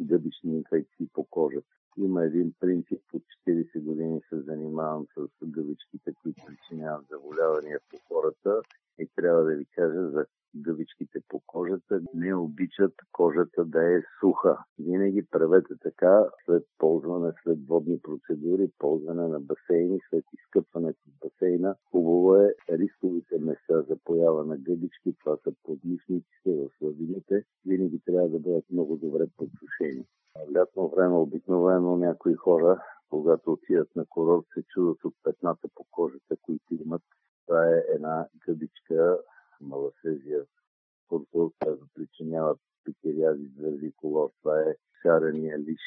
гъбични 0.00 0.56
инфекции 0.56 1.08
по 1.12 1.24
кожата. 1.24 1.66
Има 1.96 2.24
един 2.24 2.52
принцип, 2.60 3.00
от 3.12 3.22
40 3.48 3.80
години 3.80 4.20
се 4.28 4.40
занимавам 4.40 5.06
с 5.16 5.46
гъбичките, 5.46 6.12
които 6.22 6.42
причиняват 6.46 7.06
заболявания 7.10 7.80
по 7.90 7.96
хората 8.08 8.62
и 8.98 9.08
трябва 9.16 9.42
да 9.44 9.56
ви 9.56 9.66
кажа 9.74 10.10
за 10.10 10.26
гъбичките 10.56 11.20
по 11.28 11.40
кожата 11.46 12.00
не 12.14 12.34
обичат 12.34 12.94
кожата 13.12 13.64
да 13.64 13.96
е 13.96 14.02
суха. 14.20 14.58
Винаги 14.78 15.26
правете 15.30 15.74
така 15.82 16.26
след 16.44 16.64
ползване, 16.78 17.32
след 17.42 17.66
водни 17.66 18.00
процедури, 18.02 18.70
ползване 18.78 19.28
на 19.28 19.40
басейни, 19.40 19.98
след 20.10 20.24
изкъпването 20.34 21.00
в 21.06 21.28
басейна. 21.28 21.74
Хубаво 21.90 22.36
е 22.36 22.54
рисковите 22.70 23.38
места 23.38 23.82
за 23.82 23.96
поява 24.04 24.44
на 24.44 24.56
гъбички, 24.56 25.14
това 25.24 25.36
са 25.36 25.52
подмишниците 25.62 26.46
в 26.46 26.68
слабините, 26.78 27.44
винаги 27.66 28.00
трябва 28.04 28.28
да 28.28 28.38
бъдат 28.38 28.64
много 28.70 28.96
добре 28.96 29.26
подсушени. 29.36 30.04
В 30.36 30.56
лятно 30.56 30.88
време 30.88 31.14
обикновено 31.14 31.96
някои 31.96 32.34
хора, 32.34 32.82
когато 33.10 33.52
отидат 33.52 33.96
на 33.96 34.06
курорт, 34.06 34.46
се 34.54 34.62
чудат 34.62 35.04
от 35.04 35.14
петната 35.22 35.68
по 35.74 35.81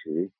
country 0.05 0.34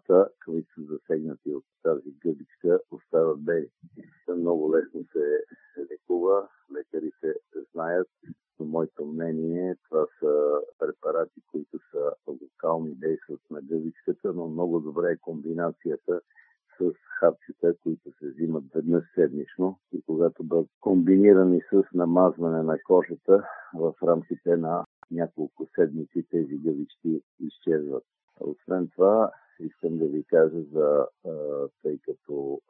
петната, 0.00 0.30
които 0.44 0.68
са 0.74 0.82
засегнати 0.82 1.54
от 1.54 1.64
тази 1.82 2.10
гъбичка, 2.10 2.80
остават 2.90 3.44
бели. 3.44 3.68
Много 4.28 4.76
лесно 4.76 5.04
се 5.12 5.44
лекува, 5.92 6.48
лекарите 6.74 7.34
знаят, 7.72 8.08
но 8.60 8.66
моето 8.66 9.04
мнение, 9.04 9.76
това 9.88 10.06
са 10.20 10.60
препарати, 10.78 11.40
които 11.50 11.78
са 11.90 12.12
локални, 12.26 12.94
действат 12.94 13.40
на 13.50 13.60
гъбичката, 13.62 14.32
но 14.32 14.48
много 14.48 14.80
добре 14.80 15.12
е 15.12 15.16
комбинацията 15.16 16.20
с 16.78 16.92
хапчета, 17.20 17.74
които 17.82 18.12
се 18.18 18.28
взимат 18.28 18.64
веднъж 18.74 19.04
седмично 19.14 19.78
и 19.92 20.02
когато 20.02 20.44
бъдат 20.44 20.68
комбинирани 20.80 21.60
с 21.72 21.82
намазване 21.94 22.62
на 22.62 22.78
кожата 22.86 23.44
в 23.74 23.94
рамките 24.02 24.56
на 24.56 24.84
няколко 25.10 25.66
седмици 25.74 26.26
тези 26.30 26.58
гъбички 26.58 27.22
изчезват. 27.40 28.04
Освен 28.40 28.88
това, 28.88 29.30
искам 29.60 29.98
да 29.98 30.06
ви 30.06 30.24
кажа 30.24 30.62
за, 30.72 31.06
тъй 31.82 31.98
като 31.98 32.60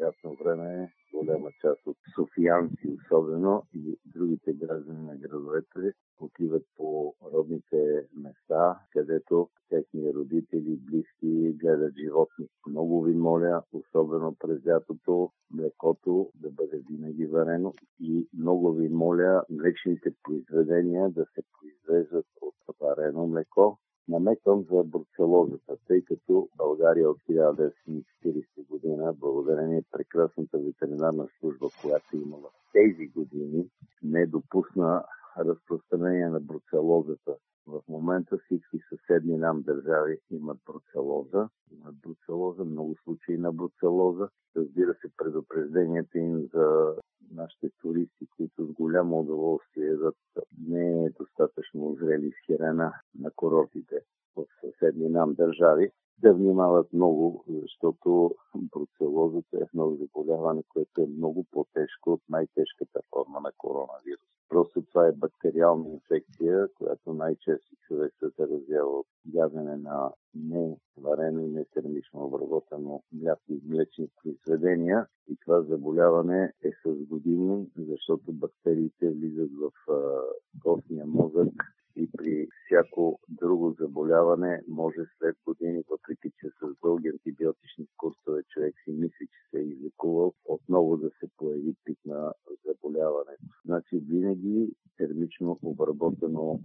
лятно 0.00 0.36
време 0.44 0.92
голяма 1.14 1.50
част 1.60 1.86
от 1.86 1.96
софиянци 2.14 2.96
особено 2.98 3.62
и 3.74 3.98
другите 4.06 4.52
граждани 4.52 5.06
на 5.06 5.16
градовете 5.16 5.92
отиват 6.20 6.62
по 6.76 7.14
родните 7.32 8.06
места, 8.16 8.80
където 8.92 9.48
техни 9.68 10.14
родители, 10.14 10.76
близки 10.76 11.52
гледат 11.52 11.94
животни. 11.96 12.46
Много 12.66 13.02
ви 13.02 13.14
моля, 13.14 13.62
особено 13.72 14.36
през 14.38 14.66
лятото, 14.66 15.30
млекото 15.54 16.30
да 16.34 16.50
бъде 16.50 16.82
винаги 16.90 17.26
варено 17.26 17.74
и 18.00 18.28
много 18.38 18.72
ви 18.72 18.88
моля 18.88 19.44
млечните 19.50 20.14
произведения 20.22 21.10
да 21.10 21.26
се 21.34 21.42
произвеждат 21.60 22.26
от 22.40 22.54
варено 22.80 23.26
млеко, 23.26 23.78
намеквам 24.10 24.64
за 24.70 24.84
бруцелозата, 24.84 25.76
тъй 25.86 26.04
като 26.04 26.48
България 26.56 27.10
от 27.10 27.18
1940 27.30 28.04
година, 28.68 29.14
благодарение 29.20 29.84
прекрасната 29.90 30.58
ветеринарна 30.58 31.28
служба, 31.38 31.66
която 31.82 32.16
имала 32.16 32.48
в 32.48 32.72
тези 32.72 33.06
години, 33.06 33.66
не 34.02 34.26
допусна 34.26 35.04
разпространение 35.38 36.28
на 36.28 36.40
бруцелозата. 36.40 37.36
В 37.66 37.82
момента 37.88 38.38
всички 38.38 38.78
съседни 38.88 39.36
нам 39.36 39.62
държави 39.62 40.18
имат 40.30 40.58
бруцелоза. 40.66 41.48
Имат 41.72 41.94
бруцелоза, 42.02 42.64
много 42.64 42.94
случаи 43.04 43.38
на 43.38 43.52
бруцелоза. 43.52 44.28
Разбира 44.56 44.94
се, 44.94 45.08
предупрежденията 45.16 46.18
им 46.18 46.48
за 46.54 46.94
нашите 47.30 47.70
туристи, 47.82 48.26
които 48.36 48.66
с 48.66 48.72
голямо 48.72 49.20
удоволствие 49.20 49.86
едат 49.86 50.16
не 50.68 51.04
е 51.04 51.10
достатъчно 51.10 51.96
зрели 52.00 52.30
с 52.30 52.46
хирена 52.46 52.92
на 53.18 53.30
курортите 53.30 54.00
в 54.36 54.44
съседни 54.60 55.08
нам 55.08 55.34
държави, 55.34 55.90
да 56.22 56.34
внимават 56.34 56.92
много, 56.92 57.44
защото 57.48 58.34
бруцелозата 58.56 59.56
е 59.56 59.60
едно 59.60 59.96
заболяване, 59.96 60.62
което 60.68 61.00
е 61.00 61.06
много 61.06 61.46
по-тежко 61.50 62.12
от 62.12 62.20
най-тежката 62.28 63.00
форма 63.10 63.40
на 63.40 63.52
коронавирус. 63.58 64.30
Просто 64.48 64.82
това 64.82 65.06
е 65.06 65.12
бактериална 65.12 65.88
инфекция, 65.88 66.68
която 66.74 67.12
най-често 67.12 67.76
човек 67.86 68.12
се 68.18 68.26
заразява 68.38 68.98
от 68.98 69.06
ядене 69.34 69.76
на 69.76 70.12
неварено 70.34 71.40
и 71.40 71.48
нетермично 71.48 72.24
обработено 72.24 73.02
мляко 73.12 73.42
и 73.48 73.60
млечни 73.68 74.08
произведения. 74.22 75.06
И 75.28 75.36
това 75.44 75.62
заболяване 75.62 76.52
е 76.64 76.70
с 76.84 77.06
години, 77.06 77.66
защото 77.78 78.32
бактериите 78.32 79.10
влизат 79.10 79.50
в 79.60 79.72
костния 80.62 81.06
мозък 81.06 81.52
и 81.96 82.10
при 82.16 82.48
всяко 82.66 83.20
друго 83.40 83.76
заболяване 83.80 84.62
може 84.68 85.00
след 85.18 85.36
години, 85.46 85.84
въпреки 85.90 86.30
че 86.40 86.48
с 86.48 86.74
дълги 86.82 87.08
антибиотични 87.08 87.86
курсове 87.96 88.42
човек 88.42 88.74
си 88.84 88.92
мисли, 88.92 89.26
че 89.26 89.40
се 89.50 89.58
е 89.58 89.64
излекувал, 89.64 90.32
отново 90.44 90.96
да 90.96 91.10
се 91.10 91.28
появи 91.36 91.74
пик 91.84 91.98
на 92.06 92.32
заболяването. 92.66 93.42
Значи 93.64 93.98
винаги 93.98 94.72
термично 94.96 95.58
обработено 95.62 96.60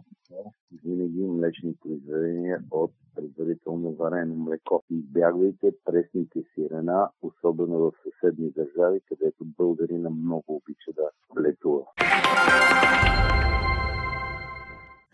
винаги 0.84 1.22
млечни 1.22 1.75
произведения 1.82 2.63
от 2.72 2.91
предварително 3.15 3.94
варено 3.94 4.36
млеко. 4.36 4.84
Избягвайте 4.89 5.72
пресните 5.86 6.44
сирена, 6.55 7.10
особено 7.22 7.79
в 7.79 7.91
съседни 8.03 8.51
държави, 8.51 9.00
където 9.10 9.46
българина 9.58 10.10
много 10.10 10.44
обича 10.48 10.91
да 10.96 11.10
летува. 11.41 11.86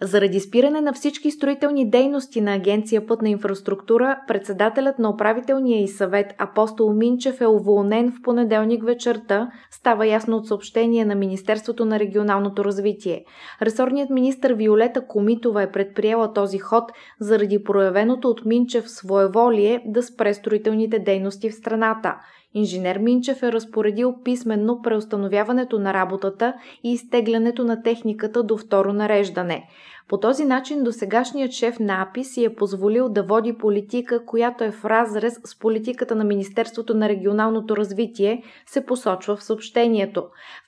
Заради 0.04 0.40
спиране 0.40 0.82
на 0.82 0.94
всички 0.94 1.32
строителни 1.32 1.90
дейности 1.90 2.42
на 2.42 2.54
Агенция 2.54 3.08
Пътна 3.08 3.30
инфраструктура, 3.30 4.20
председателят 4.28 5.00
на 5.00 5.10
управителния 5.10 5.84
и 5.84 5.88
съвет 5.88 6.34
Апостол 6.38 6.94
Минчев 6.94 7.42
е 7.42 7.48
уволнен 7.48 8.12
в 8.12 8.22
понеделник 8.24 8.84
вечерта, 8.84 9.52
става 9.72 10.08
ясно 10.08 10.38
от 10.38 10.48
съобщение 10.48 11.06
на 11.06 11.16
Министерството 11.16 11.86
на 11.86 12.00
регионалното 12.00 12.66
развитие. 12.66 13.26
Ресорният 13.62 14.10
министр 14.10 14.54
Виолета 14.54 15.08
Комитова 15.08 15.62
е 15.62 15.72
предприела 15.72 16.34
този 16.34 16.58
ход 16.58 16.92
заради 17.20 17.64
проявеното 17.64 18.28
от 18.28 18.46
Минчев 18.46 18.90
своеволие 18.90 19.84
да 19.86 20.04
спре 20.04 20.34
строителните 20.34 21.00
дейности 21.00 21.50
в 21.50 21.56
страната. 21.56 22.16
Инженер 22.54 22.98
Минчев 22.98 23.44
е 23.44 23.52
разпоредил 23.52 24.16
писменно 24.24 24.82
преустановяването 24.82 25.80
на 25.80 25.94
работата 25.94 26.54
и 26.84 26.94
изтеглянето 26.94 27.64
на 27.64 27.84
техниката 27.84 28.44
до 28.44 28.58
второ 28.58 28.94
нареждане. 28.94 29.68
По 30.08 30.20
този 30.20 30.46
начин 30.46 30.84
досегашният 30.84 31.52
шеф 31.52 31.80
на 31.80 32.02
АПИ 32.02 32.24
си 32.24 32.44
е 32.44 32.56
позволил 32.56 33.10
да 33.10 33.24
води 33.24 33.54
политика, 33.54 34.26
която 34.26 34.64
е 34.64 34.72
в 34.72 34.86
разрез 34.86 35.40
с 35.46 35.60
политиката 35.60 36.16
на 36.16 36.24
Министерството 36.24 36.94
на 36.94 37.10
регионалното 37.10 37.78
развитие, 37.78 38.44
се 38.66 38.86
посочва 38.86 39.36
в 39.36 39.44
съобщението. 39.44 40.24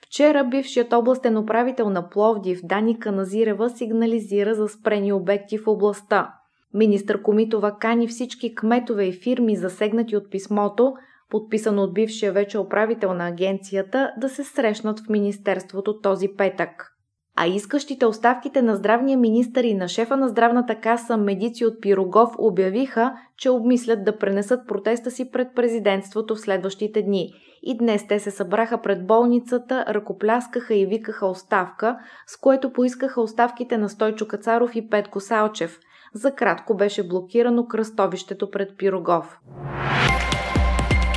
Вчера 0.06 0.44
бившият 0.44 0.92
областен 0.92 1.38
управител 1.38 1.90
на 1.90 2.10
Пловдив 2.10 2.60
Дани 2.62 2.98
Каназирева 2.98 3.70
сигнализира 3.70 4.54
за 4.54 4.68
спрени 4.68 5.12
обекти 5.12 5.58
в 5.58 5.66
областта. 5.66 6.34
Министър 6.74 7.22
Комитова 7.22 7.76
кани 7.78 8.08
всички 8.08 8.54
кметове 8.54 9.04
и 9.04 9.12
фирми, 9.12 9.56
засегнати 9.56 10.16
от 10.16 10.30
писмото, 10.30 10.94
подписано 11.34 11.82
от 11.82 11.94
бившия 11.94 12.32
вече 12.32 12.58
управител 12.58 13.14
на 13.14 13.28
агенцията, 13.28 14.12
да 14.16 14.28
се 14.28 14.44
срещнат 14.44 15.00
в 15.00 15.08
Министерството 15.08 16.00
този 16.00 16.28
петък. 16.36 16.90
а 17.36 17.46
искащите 17.46 18.06
оставките 18.06 18.62
на 18.62 18.76
здравния 18.76 19.18
министър 19.18 19.64
и 19.64 19.74
на 19.74 19.88
шефа 19.88 20.16
на 20.16 20.28
здравната 20.28 20.80
каса 20.80 21.16
медици 21.16 21.64
от 21.64 21.80
Пирогов 21.80 22.30
обявиха, 22.38 23.14
че 23.36 23.50
обмислят 23.50 24.04
да 24.04 24.18
пренесат 24.18 24.68
протеста 24.68 25.10
си 25.10 25.30
пред 25.30 25.48
президентството 25.54 26.34
в 26.34 26.40
следващите 26.40 27.02
дни. 27.02 27.32
И 27.62 27.78
днес 27.78 28.06
те 28.06 28.18
се 28.18 28.30
събраха 28.30 28.82
пред 28.82 29.06
болницата, 29.06 29.84
ръкопляскаха 29.88 30.74
и 30.74 30.86
викаха 30.86 31.26
оставка, 31.26 31.98
с 32.26 32.36
което 32.36 32.72
поискаха 32.72 33.20
оставките 33.20 33.78
на 33.78 33.88
Стойчо 33.88 34.28
Кацаров 34.28 34.76
и 34.76 34.88
Петко 34.88 35.20
Салчев. 35.20 35.78
За 36.12 36.30
кратко 36.30 36.76
беше 36.76 37.08
блокирано 37.08 37.66
кръстовището 37.66 38.50
пред 38.50 38.78
Пирогов. 38.78 39.40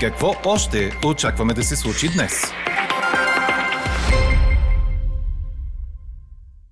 Какво 0.02 0.28
още 0.46 0.92
очакваме 1.08 1.54
да 1.54 1.64
се 1.64 1.76
случи 1.76 2.08
днес? 2.16 2.52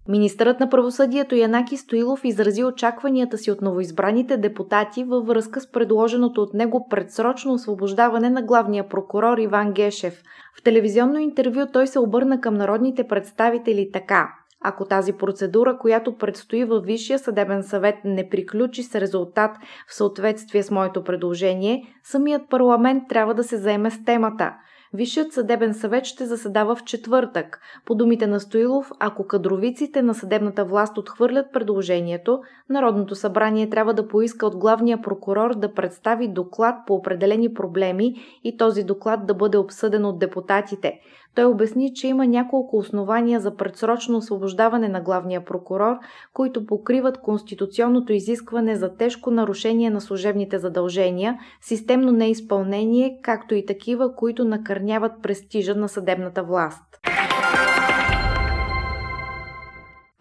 Министърът 0.10 0.60
на 0.60 0.70
правосъдието 0.70 1.36
Янаки 1.36 1.77
Стоилов 1.77 2.22
изрази 2.24 2.63
очакванията 2.63 3.38
си 3.38 3.51
от 3.51 3.62
новоизбраните 3.62 4.38
депутати 4.38 5.03
във 5.03 5.27
връзка 5.27 5.62
с 5.62 5.72
предложеното 5.72 6.41
от 6.41 6.53
него 6.53 6.88
предсрочно 6.89 7.53
освобождаване 7.53 8.29
на 8.29 8.41
главния 8.41 8.89
прокурор 8.89 9.38
Иван 9.38 9.74
Гешев. 9.74 10.24
В 10.60 10.63
телевизионно 10.63 11.20
интервю 11.20 11.65
той 11.74 11.88
се 11.88 12.00
обърна 12.00 12.41
към 12.41 12.53
народните 12.53 13.08
представители 13.08 13.89
така. 13.94 14.29
Ако 14.67 14.86
тази 14.86 15.13
процедура, 15.13 15.77
която 15.77 16.17
предстои 16.17 16.65
във 16.65 16.86
Висшия 16.86 17.19
съдебен 17.19 17.63
съвет, 17.63 17.95
не 18.05 18.29
приключи 18.29 18.84
с 18.84 18.95
резултат 18.95 19.51
в 19.88 19.95
съответствие 19.95 20.63
с 20.63 20.72
моето 20.72 21.03
предложение, 21.03 21.84
самият 22.03 22.50
парламент 22.50 23.03
трябва 23.10 23.34
да 23.34 23.43
се 23.43 23.57
заеме 23.57 23.91
с 23.91 24.03
темата– 24.05 24.53
Висшият 24.95 25.34
съдебен 25.34 25.74
съвет 25.74 26.05
ще 26.05 26.25
заседава 26.25 26.75
в 26.75 26.84
четвъртък. 26.84 27.60
По 27.86 27.95
думите 27.95 28.27
на 28.27 28.39
Стоилов, 28.39 28.91
ако 29.00 29.27
кадровиците 29.27 30.01
на 30.01 30.13
съдебната 30.13 30.65
власт 30.65 30.98
отхвърлят 30.98 31.53
предложението, 31.53 32.41
Народното 32.69 33.15
събрание 33.15 33.69
трябва 33.69 33.93
да 33.93 34.07
поиска 34.07 34.45
от 34.45 34.57
главния 34.57 35.01
прокурор 35.01 35.55
да 35.55 35.74
представи 35.74 36.27
доклад 36.27 36.75
по 36.88 36.93
определени 36.93 37.53
проблеми 37.53 38.15
и 38.43 38.57
този 38.57 38.84
доклад 38.84 39.25
да 39.25 39.34
бъде 39.34 39.57
обсъден 39.57 40.05
от 40.05 40.19
депутатите. 40.19 41.00
Той 41.36 41.46
обясни, 41.46 41.94
че 41.94 42.08
има 42.08 42.27
няколко 42.27 42.77
основания 42.77 43.39
за 43.39 43.56
предсрочно 43.56 44.18
освобождаване 44.18 44.88
на 44.88 45.01
главния 45.01 45.46
прокурор, 45.46 45.96
които 46.34 46.65
покриват 46.65 47.18
конституционното 47.18 48.13
изискване 48.13 48.75
за 48.75 48.96
тежко 48.98 49.32
нарушение 49.32 49.89
на 49.89 50.01
служебните 50.01 50.60
задължения, 50.60 51.39
системно 51.62 52.12
неизпълнение, 52.12 53.20
както 53.22 53.56
и 53.56 53.65
такива, 53.65 54.15
които 54.15 54.46
накърняват 54.46 55.12
престижа 55.22 55.75
на 55.75 55.89
съдебната 55.89 56.44
власт. 56.44 56.84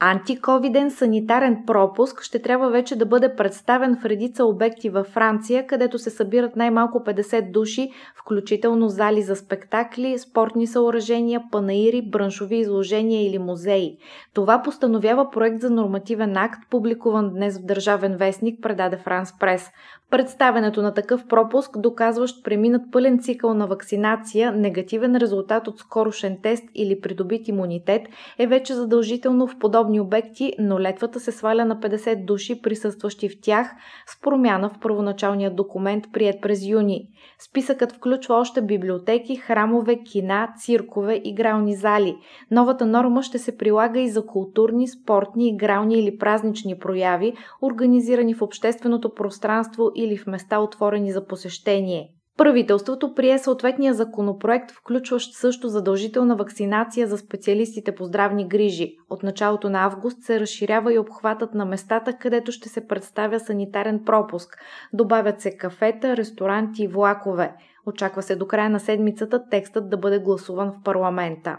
Антиковиден 0.06 0.90
санитарен 0.90 1.62
пропуск 1.66 2.22
ще 2.22 2.38
трябва 2.38 2.70
вече 2.70 2.96
да 2.96 3.06
бъде 3.06 3.34
представен 3.36 3.96
в 3.96 4.04
редица 4.04 4.44
обекти 4.44 4.90
във 4.90 5.06
Франция, 5.06 5.66
където 5.66 5.98
се 5.98 6.10
събират 6.10 6.56
най-малко 6.56 6.98
50 6.98 7.50
души, 7.50 7.90
включително 8.16 8.88
зали 8.88 9.22
за 9.22 9.36
спектакли, 9.36 10.18
спортни 10.18 10.66
съоръжения, 10.66 11.42
панаири, 11.52 12.02
браншови 12.10 12.56
изложения 12.56 13.26
или 13.26 13.38
музеи. 13.38 13.96
Това 14.34 14.62
постановява 14.62 15.30
проект 15.30 15.60
за 15.60 15.70
нормативен 15.70 16.36
акт, 16.36 16.60
публикуван 16.70 17.30
днес 17.30 17.58
в 17.58 17.64
Държавен 17.64 18.16
вестник, 18.16 18.62
предаде 18.62 18.96
Франс 18.96 19.38
Прес. 19.38 19.70
Представенето 20.10 20.82
на 20.82 20.94
такъв 20.94 21.26
пропуск, 21.28 21.78
доказващ 21.78 22.44
преминат 22.44 22.82
пълен 22.92 23.18
цикъл 23.18 23.54
на 23.54 23.66
вакцинация, 23.66 24.52
негативен 24.52 25.16
резултат 25.16 25.68
от 25.68 25.78
скорошен 25.78 26.38
тест 26.42 26.64
или 26.74 27.00
придобит 27.00 27.48
имунитет, 27.48 28.02
е 28.38 28.46
вече 28.46 28.74
задължително 28.74 29.46
в 29.46 29.58
подобни 29.58 29.93
обекти, 30.00 30.52
но 30.58 30.80
летвата 30.80 31.20
се 31.20 31.32
сваля 31.32 31.64
на 31.64 31.76
50 31.76 32.24
души, 32.24 32.62
присъстващи 32.62 33.28
в 33.28 33.40
тях, 33.42 33.70
с 34.06 34.20
промяна 34.20 34.70
в 34.70 34.78
първоначалния 34.80 35.54
документ, 35.54 36.04
прият 36.12 36.40
през 36.42 36.66
юни. 36.66 37.08
Списъкът 37.38 37.92
включва 37.92 38.34
още 38.34 38.62
библиотеки, 38.62 39.36
храмове, 39.36 40.02
кина, 40.02 40.48
циркове, 40.58 41.20
игрални 41.24 41.74
зали. 41.76 42.16
Новата 42.50 42.86
норма 42.86 43.22
ще 43.22 43.38
се 43.38 43.56
прилага 43.56 44.00
и 44.00 44.08
за 44.08 44.26
културни, 44.26 44.88
спортни, 44.88 45.48
игрални 45.48 45.98
или 45.98 46.18
празнични 46.18 46.78
прояви, 46.78 47.32
организирани 47.62 48.34
в 48.34 48.42
общественото 48.42 49.14
пространство 49.14 49.90
или 49.94 50.16
в 50.16 50.26
места 50.26 50.58
отворени 50.58 51.12
за 51.12 51.26
посещение. 51.26 52.10
Правителството 52.38 53.14
прие 53.14 53.38
съответния 53.38 53.94
законопроект, 53.94 54.70
включващ 54.70 55.34
също 55.34 55.68
задължителна 55.68 56.36
вакцинация 56.36 57.06
за 57.06 57.18
специалистите 57.18 57.94
по 57.94 58.04
здравни 58.04 58.48
грижи. 58.48 58.96
От 59.10 59.22
началото 59.22 59.70
на 59.70 59.84
август 59.84 60.22
се 60.22 60.40
разширява 60.40 60.94
и 60.94 60.98
обхватът 60.98 61.54
на 61.54 61.64
местата, 61.64 62.12
където 62.12 62.52
ще 62.52 62.68
се 62.68 62.86
представя 62.86 63.40
санитарен 63.40 64.00
пропуск. 64.04 64.58
Добавят 64.92 65.40
се 65.40 65.56
кафета, 65.56 66.16
ресторанти 66.16 66.82
и 66.82 66.88
влакове. 66.88 67.52
Очаква 67.86 68.22
се 68.22 68.36
до 68.36 68.46
края 68.46 68.70
на 68.70 68.80
седмицата 68.80 69.42
текстът 69.50 69.90
да 69.90 69.96
бъде 69.96 70.18
гласуван 70.18 70.72
в 70.72 70.82
парламента. 70.84 71.56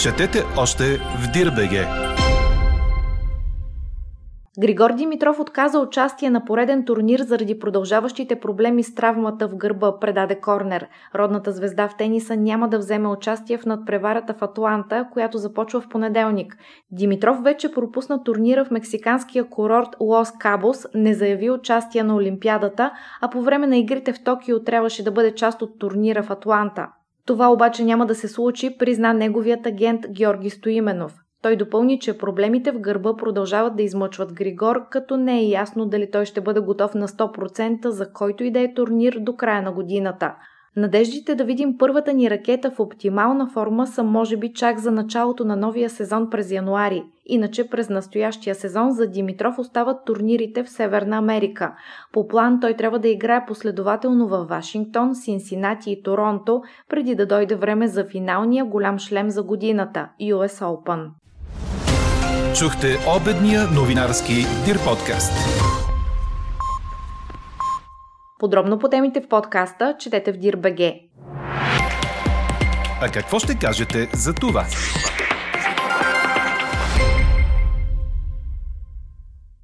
Четете 0.00 0.42
още 0.56 0.84
в 0.96 1.32
Дирбеге! 1.32 2.13
Григор 4.60 4.92
Димитров 4.92 5.40
отказа 5.40 5.78
участие 5.78 6.30
на 6.30 6.44
пореден 6.44 6.84
турнир 6.84 7.20
заради 7.20 7.58
продължаващите 7.58 8.40
проблеми 8.40 8.82
с 8.82 8.94
травмата 8.94 9.48
в 9.48 9.56
гърба, 9.56 9.98
предаде 10.00 10.40
Корнер. 10.40 10.88
Родната 11.14 11.52
звезда 11.52 11.88
в 11.88 11.96
тениса 11.96 12.36
няма 12.36 12.68
да 12.68 12.78
вземе 12.78 13.08
участие 13.08 13.58
в 13.58 13.66
надпреварата 13.66 14.34
в 14.34 14.42
Атланта, 14.42 15.08
която 15.12 15.38
започва 15.38 15.80
в 15.80 15.88
понеделник. 15.88 16.56
Димитров 16.90 17.42
вече 17.42 17.72
пропусна 17.72 18.22
турнира 18.22 18.64
в 18.64 18.70
мексиканския 18.70 19.44
курорт 19.44 19.88
Лос 20.00 20.32
Кабос, 20.38 20.86
не 20.94 21.14
заяви 21.14 21.50
участие 21.50 22.02
на 22.02 22.16
Олимпиадата, 22.16 22.92
а 23.20 23.30
по 23.30 23.42
време 23.42 23.66
на 23.66 23.76
игрите 23.76 24.12
в 24.12 24.24
Токио 24.24 24.64
трябваше 24.64 25.04
да 25.04 25.12
бъде 25.12 25.34
част 25.34 25.62
от 25.62 25.78
турнира 25.78 26.22
в 26.22 26.30
Атланта. 26.30 26.88
Това 27.26 27.48
обаче 27.48 27.84
няма 27.84 28.06
да 28.06 28.14
се 28.14 28.28
случи, 28.28 28.78
призна 28.78 29.12
неговият 29.12 29.66
агент 29.66 30.00
Георги 30.10 30.50
Стоименов. 30.50 31.23
Той 31.44 31.56
допълни, 31.56 32.00
че 32.00 32.18
проблемите 32.18 32.72
в 32.72 32.80
гърба 32.80 33.16
продължават 33.16 33.76
да 33.76 33.82
измъчват 33.82 34.32
Григор, 34.32 34.88
като 34.90 35.16
не 35.16 35.40
е 35.40 35.48
ясно 35.48 35.86
дали 35.86 36.10
той 36.10 36.24
ще 36.24 36.40
бъде 36.40 36.60
готов 36.60 36.94
на 36.94 37.08
100% 37.08 37.88
за 37.88 38.12
който 38.12 38.44
и 38.44 38.50
да 38.50 38.60
е 38.60 38.74
турнир 38.74 39.18
до 39.20 39.36
края 39.36 39.62
на 39.62 39.72
годината. 39.72 40.34
Надеждите 40.76 41.34
да 41.34 41.44
видим 41.44 41.78
първата 41.78 42.12
ни 42.12 42.30
ракета 42.30 42.70
в 42.70 42.80
оптимална 42.80 43.46
форма 43.46 43.86
са 43.86 44.02
може 44.04 44.36
би 44.36 44.52
чак 44.52 44.78
за 44.78 44.90
началото 44.90 45.44
на 45.44 45.56
новия 45.56 45.90
сезон 45.90 46.30
през 46.30 46.50
януари. 46.50 47.04
Иначе 47.26 47.68
през 47.68 47.88
настоящия 47.88 48.54
сезон 48.54 48.90
за 48.90 49.06
Димитров 49.06 49.58
остават 49.58 50.04
турнирите 50.06 50.64
в 50.64 50.70
Северна 50.70 51.16
Америка. 51.16 51.74
По 52.12 52.28
план 52.28 52.60
той 52.60 52.74
трябва 52.74 52.98
да 52.98 53.08
играе 53.08 53.46
последователно 53.46 54.28
във 54.28 54.48
Вашингтон, 54.48 55.14
Синсинати 55.14 55.90
и 55.90 56.02
Торонто, 56.02 56.62
преди 56.88 57.14
да 57.14 57.26
дойде 57.26 57.54
време 57.54 57.88
за 57.88 58.04
финалния 58.04 58.64
голям 58.64 58.98
шлем 58.98 59.30
за 59.30 59.42
годината– 59.42 60.08
US 60.20 60.64
Open. 60.64 61.08
Чухте 62.58 62.96
обедния 63.16 63.62
новинарски 63.74 64.34
Дир 64.64 64.84
подкаст. 64.84 65.32
Подробно 68.38 68.78
по 68.78 68.88
темите 68.88 69.20
в 69.20 69.28
подкаста 69.28 69.96
четете 69.98 70.32
в 70.32 70.36
Дир.бг. 70.36 70.80
А 73.02 73.08
какво 73.12 73.38
ще 73.38 73.58
кажете 73.58 74.08
за 74.12 74.34
това? 74.34 74.64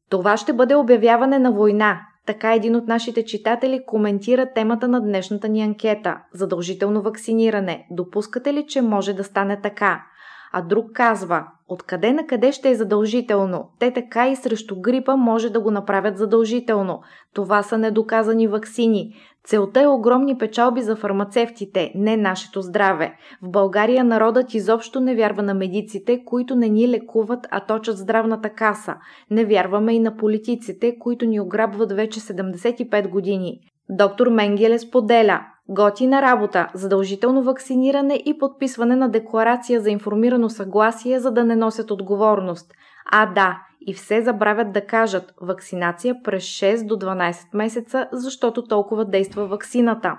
Това 0.09 0.37
ще 0.37 0.53
бъде 0.53 0.75
обявяване 0.75 1.39
на 1.39 1.53
война. 1.53 2.01
Така 2.27 2.55
един 2.55 2.77
от 2.77 2.87
нашите 2.89 3.25
читатели 3.25 3.83
коментира 3.87 4.53
темата 4.55 4.89
на 4.89 5.01
днешната 5.01 5.49
ни 5.49 5.63
анкета– 5.63 6.19
задължително 6.35 7.03
вакциниране. 7.03 7.87
Допускате 7.91 8.55
ли, 8.55 8.67
че 8.67 8.83
може 8.83 9.13
да 9.13 9.25
стане 9.25 9.61
така? 9.61 10.03
А 10.53 10.63
друг 10.63 10.93
казва, 10.93 11.47
откъде 11.69 12.13
на 12.13 12.27
къде 12.27 12.53
ще 12.53 12.71
е 12.71 12.75
задължително? 12.75 13.71
Те 13.79 13.93
така 13.93 14.29
и 14.29 14.37
срещу 14.37 14.81
грипа 14.81 15.17
може 15.17 15.51
да 15.51 15.61
го 15.61 15.71
направят 15.71 16.19
задължително. 16.19 17.01
Това 17.35 17.63
са 17.63 17.79
недоказани 17.79 18.49
ваксини. 18.49 19.15
Целта 19.45 19.81
е 19.81 19.87
огромни 19.87 20.39
печалби 20.39 20.83
за 20.83 20.97
фармацевтите, 20.97 21.93
не 21.95 22.17
нашето 22.17 22.63
здраве. 22.63 23.17
В 23.43 23.51
България 23.51 24.05
народът 24.05 24.55
изобщо 24.55 25.01
не 25.01 25.15
вярва 25.15 25.43
на 25.43 25.55
медиците, 25.55 26.25
които 26.25 26.57
не 26.57 26.69
ни 26.69 26.89
лекуват, 26.89 27.47
а 27.51 27.61
точат 27.61 27.99
здравната 27.99 28.51
каса. 28.51 28.95
Не 29.31 29.45
вярваме 29.45 29.95
и 29.95 30.01
на 30.01 30.17
политиците, 30.17 30.99
които 30.99 31.27
ни 31.27 31.41
ограбват 31.41 31.93
вече 31.93 32.21
75 32.21 33.09
години. 33.09 33.61
Доктор 33.91 34.29
Менгеле 34.29 34.79
споделя, 34.79 35.41
Готина 35.73 36.23
работа, 36.23 36.69
задължително 36.75 37.43
вакциниране 37.43 38.23
и 38.25 38.39
подписване 38.39 38.97
на 38.97 39.09
декларация 39.09 39.81
за 39.81 39.91
информирано 39.91 40.49
съгласие, 40.49 41.21
за 41.21 41.31
да 41.31 41.45
не 41.45 41.57
носят 41.57 41.91
отговорност. 41.91 42.73
А 43.13 43.27
да, 43.27 43.59
и 43.81 43.95
все 43.95 44.23
забравят 44.23 44.73
да 44.73 44.87
кажат 44.87 45.35
вакцинация 45.43 46.23
през 46.25 46.45
6 46.45 46.87
до 46.87 46.97
12 46.97 47.37
месеца, 47.55 48.09
защото 48.13 48.63
толкова 48.63 49.05
действа 49.05 49.47
вакцината. 49.47 50.17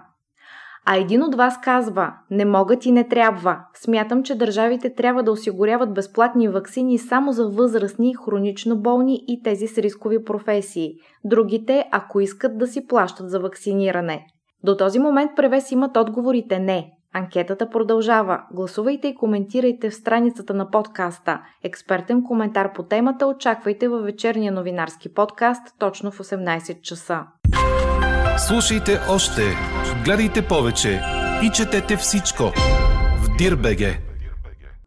А 0.86 0.98
един 0.98 1.24
от 1.24 1.36
вас 1.36 1.62
казва, 1.62 2.14
не 2.30 2.46
могат 2.46 2.86
и 2.86 2.92
не 2.92 3.08
трябва. 3.08 3.60
Смятам, 3.74 4.24
че 4.24 4.36
държавите 4.36 4.94
трябва 4.96 5.24
да 5.24 5.32
осигуряват 5.32 5.94
безплатни 5.94 6.48
вакцини 6.48 6.98
само 6.98 7.32
за 7.32 7.50
възрастни, 7.50 8.16
хронично 8.26 8.82
болни 8.82 9.24
и 9.28 9.42
тези 9.44 9.68
с 9.68 9.78
рискови 9.78 10.24
професии. 10.24 10.94
Другите, 11.24 11.86
ако 11.92 12.20
искат 12.20 12.58
да 12.58 12.68
си 12.68 12.88
плащат 12.88 13.30
за 13.30 13.40
вакциниране. 13.40 14.26
До 14.63 14.78
този 14.78 15.00
момент 15.00 15.32
превес 15.36 15.71
имат 15.71 15.97
отговорите 15.97 16.60
не. 16.60 16.91
Анкетата 17.13 17.69
продължава. 17.69 18.41
Гласувайте 18.52 19.08
и 19.08 19.15
коментирайте 19.15 19.89
в 19.89 19.95
страницата 19.95 20.54
на 20.54 20.71
подкаста. 20.71 21.41
Експертен 21.63 22.24
коментар 22.24 22.74
по 22.74 22.84
темата 22.84 23.28
очаквайте 23.28 23.88
във 23.88 24.04
вечерния 24.04 24.52
новинарски 24.52 25.13
подкаст 25.13 25.76
точно 25.80 26.12
в 26.12 26.19
18 26.19 26.82
часа. 26.82 27.24
Слушайте 28.47 29.00
още, 29.10 29.41
гледайте 30.06 30.47
повече 30.47 31.02
и 31.43 31.50
четете 31.50 31.95
всичко 31.95 32.43
в 33.24 33.38
Дирбеге. 33.38 34.11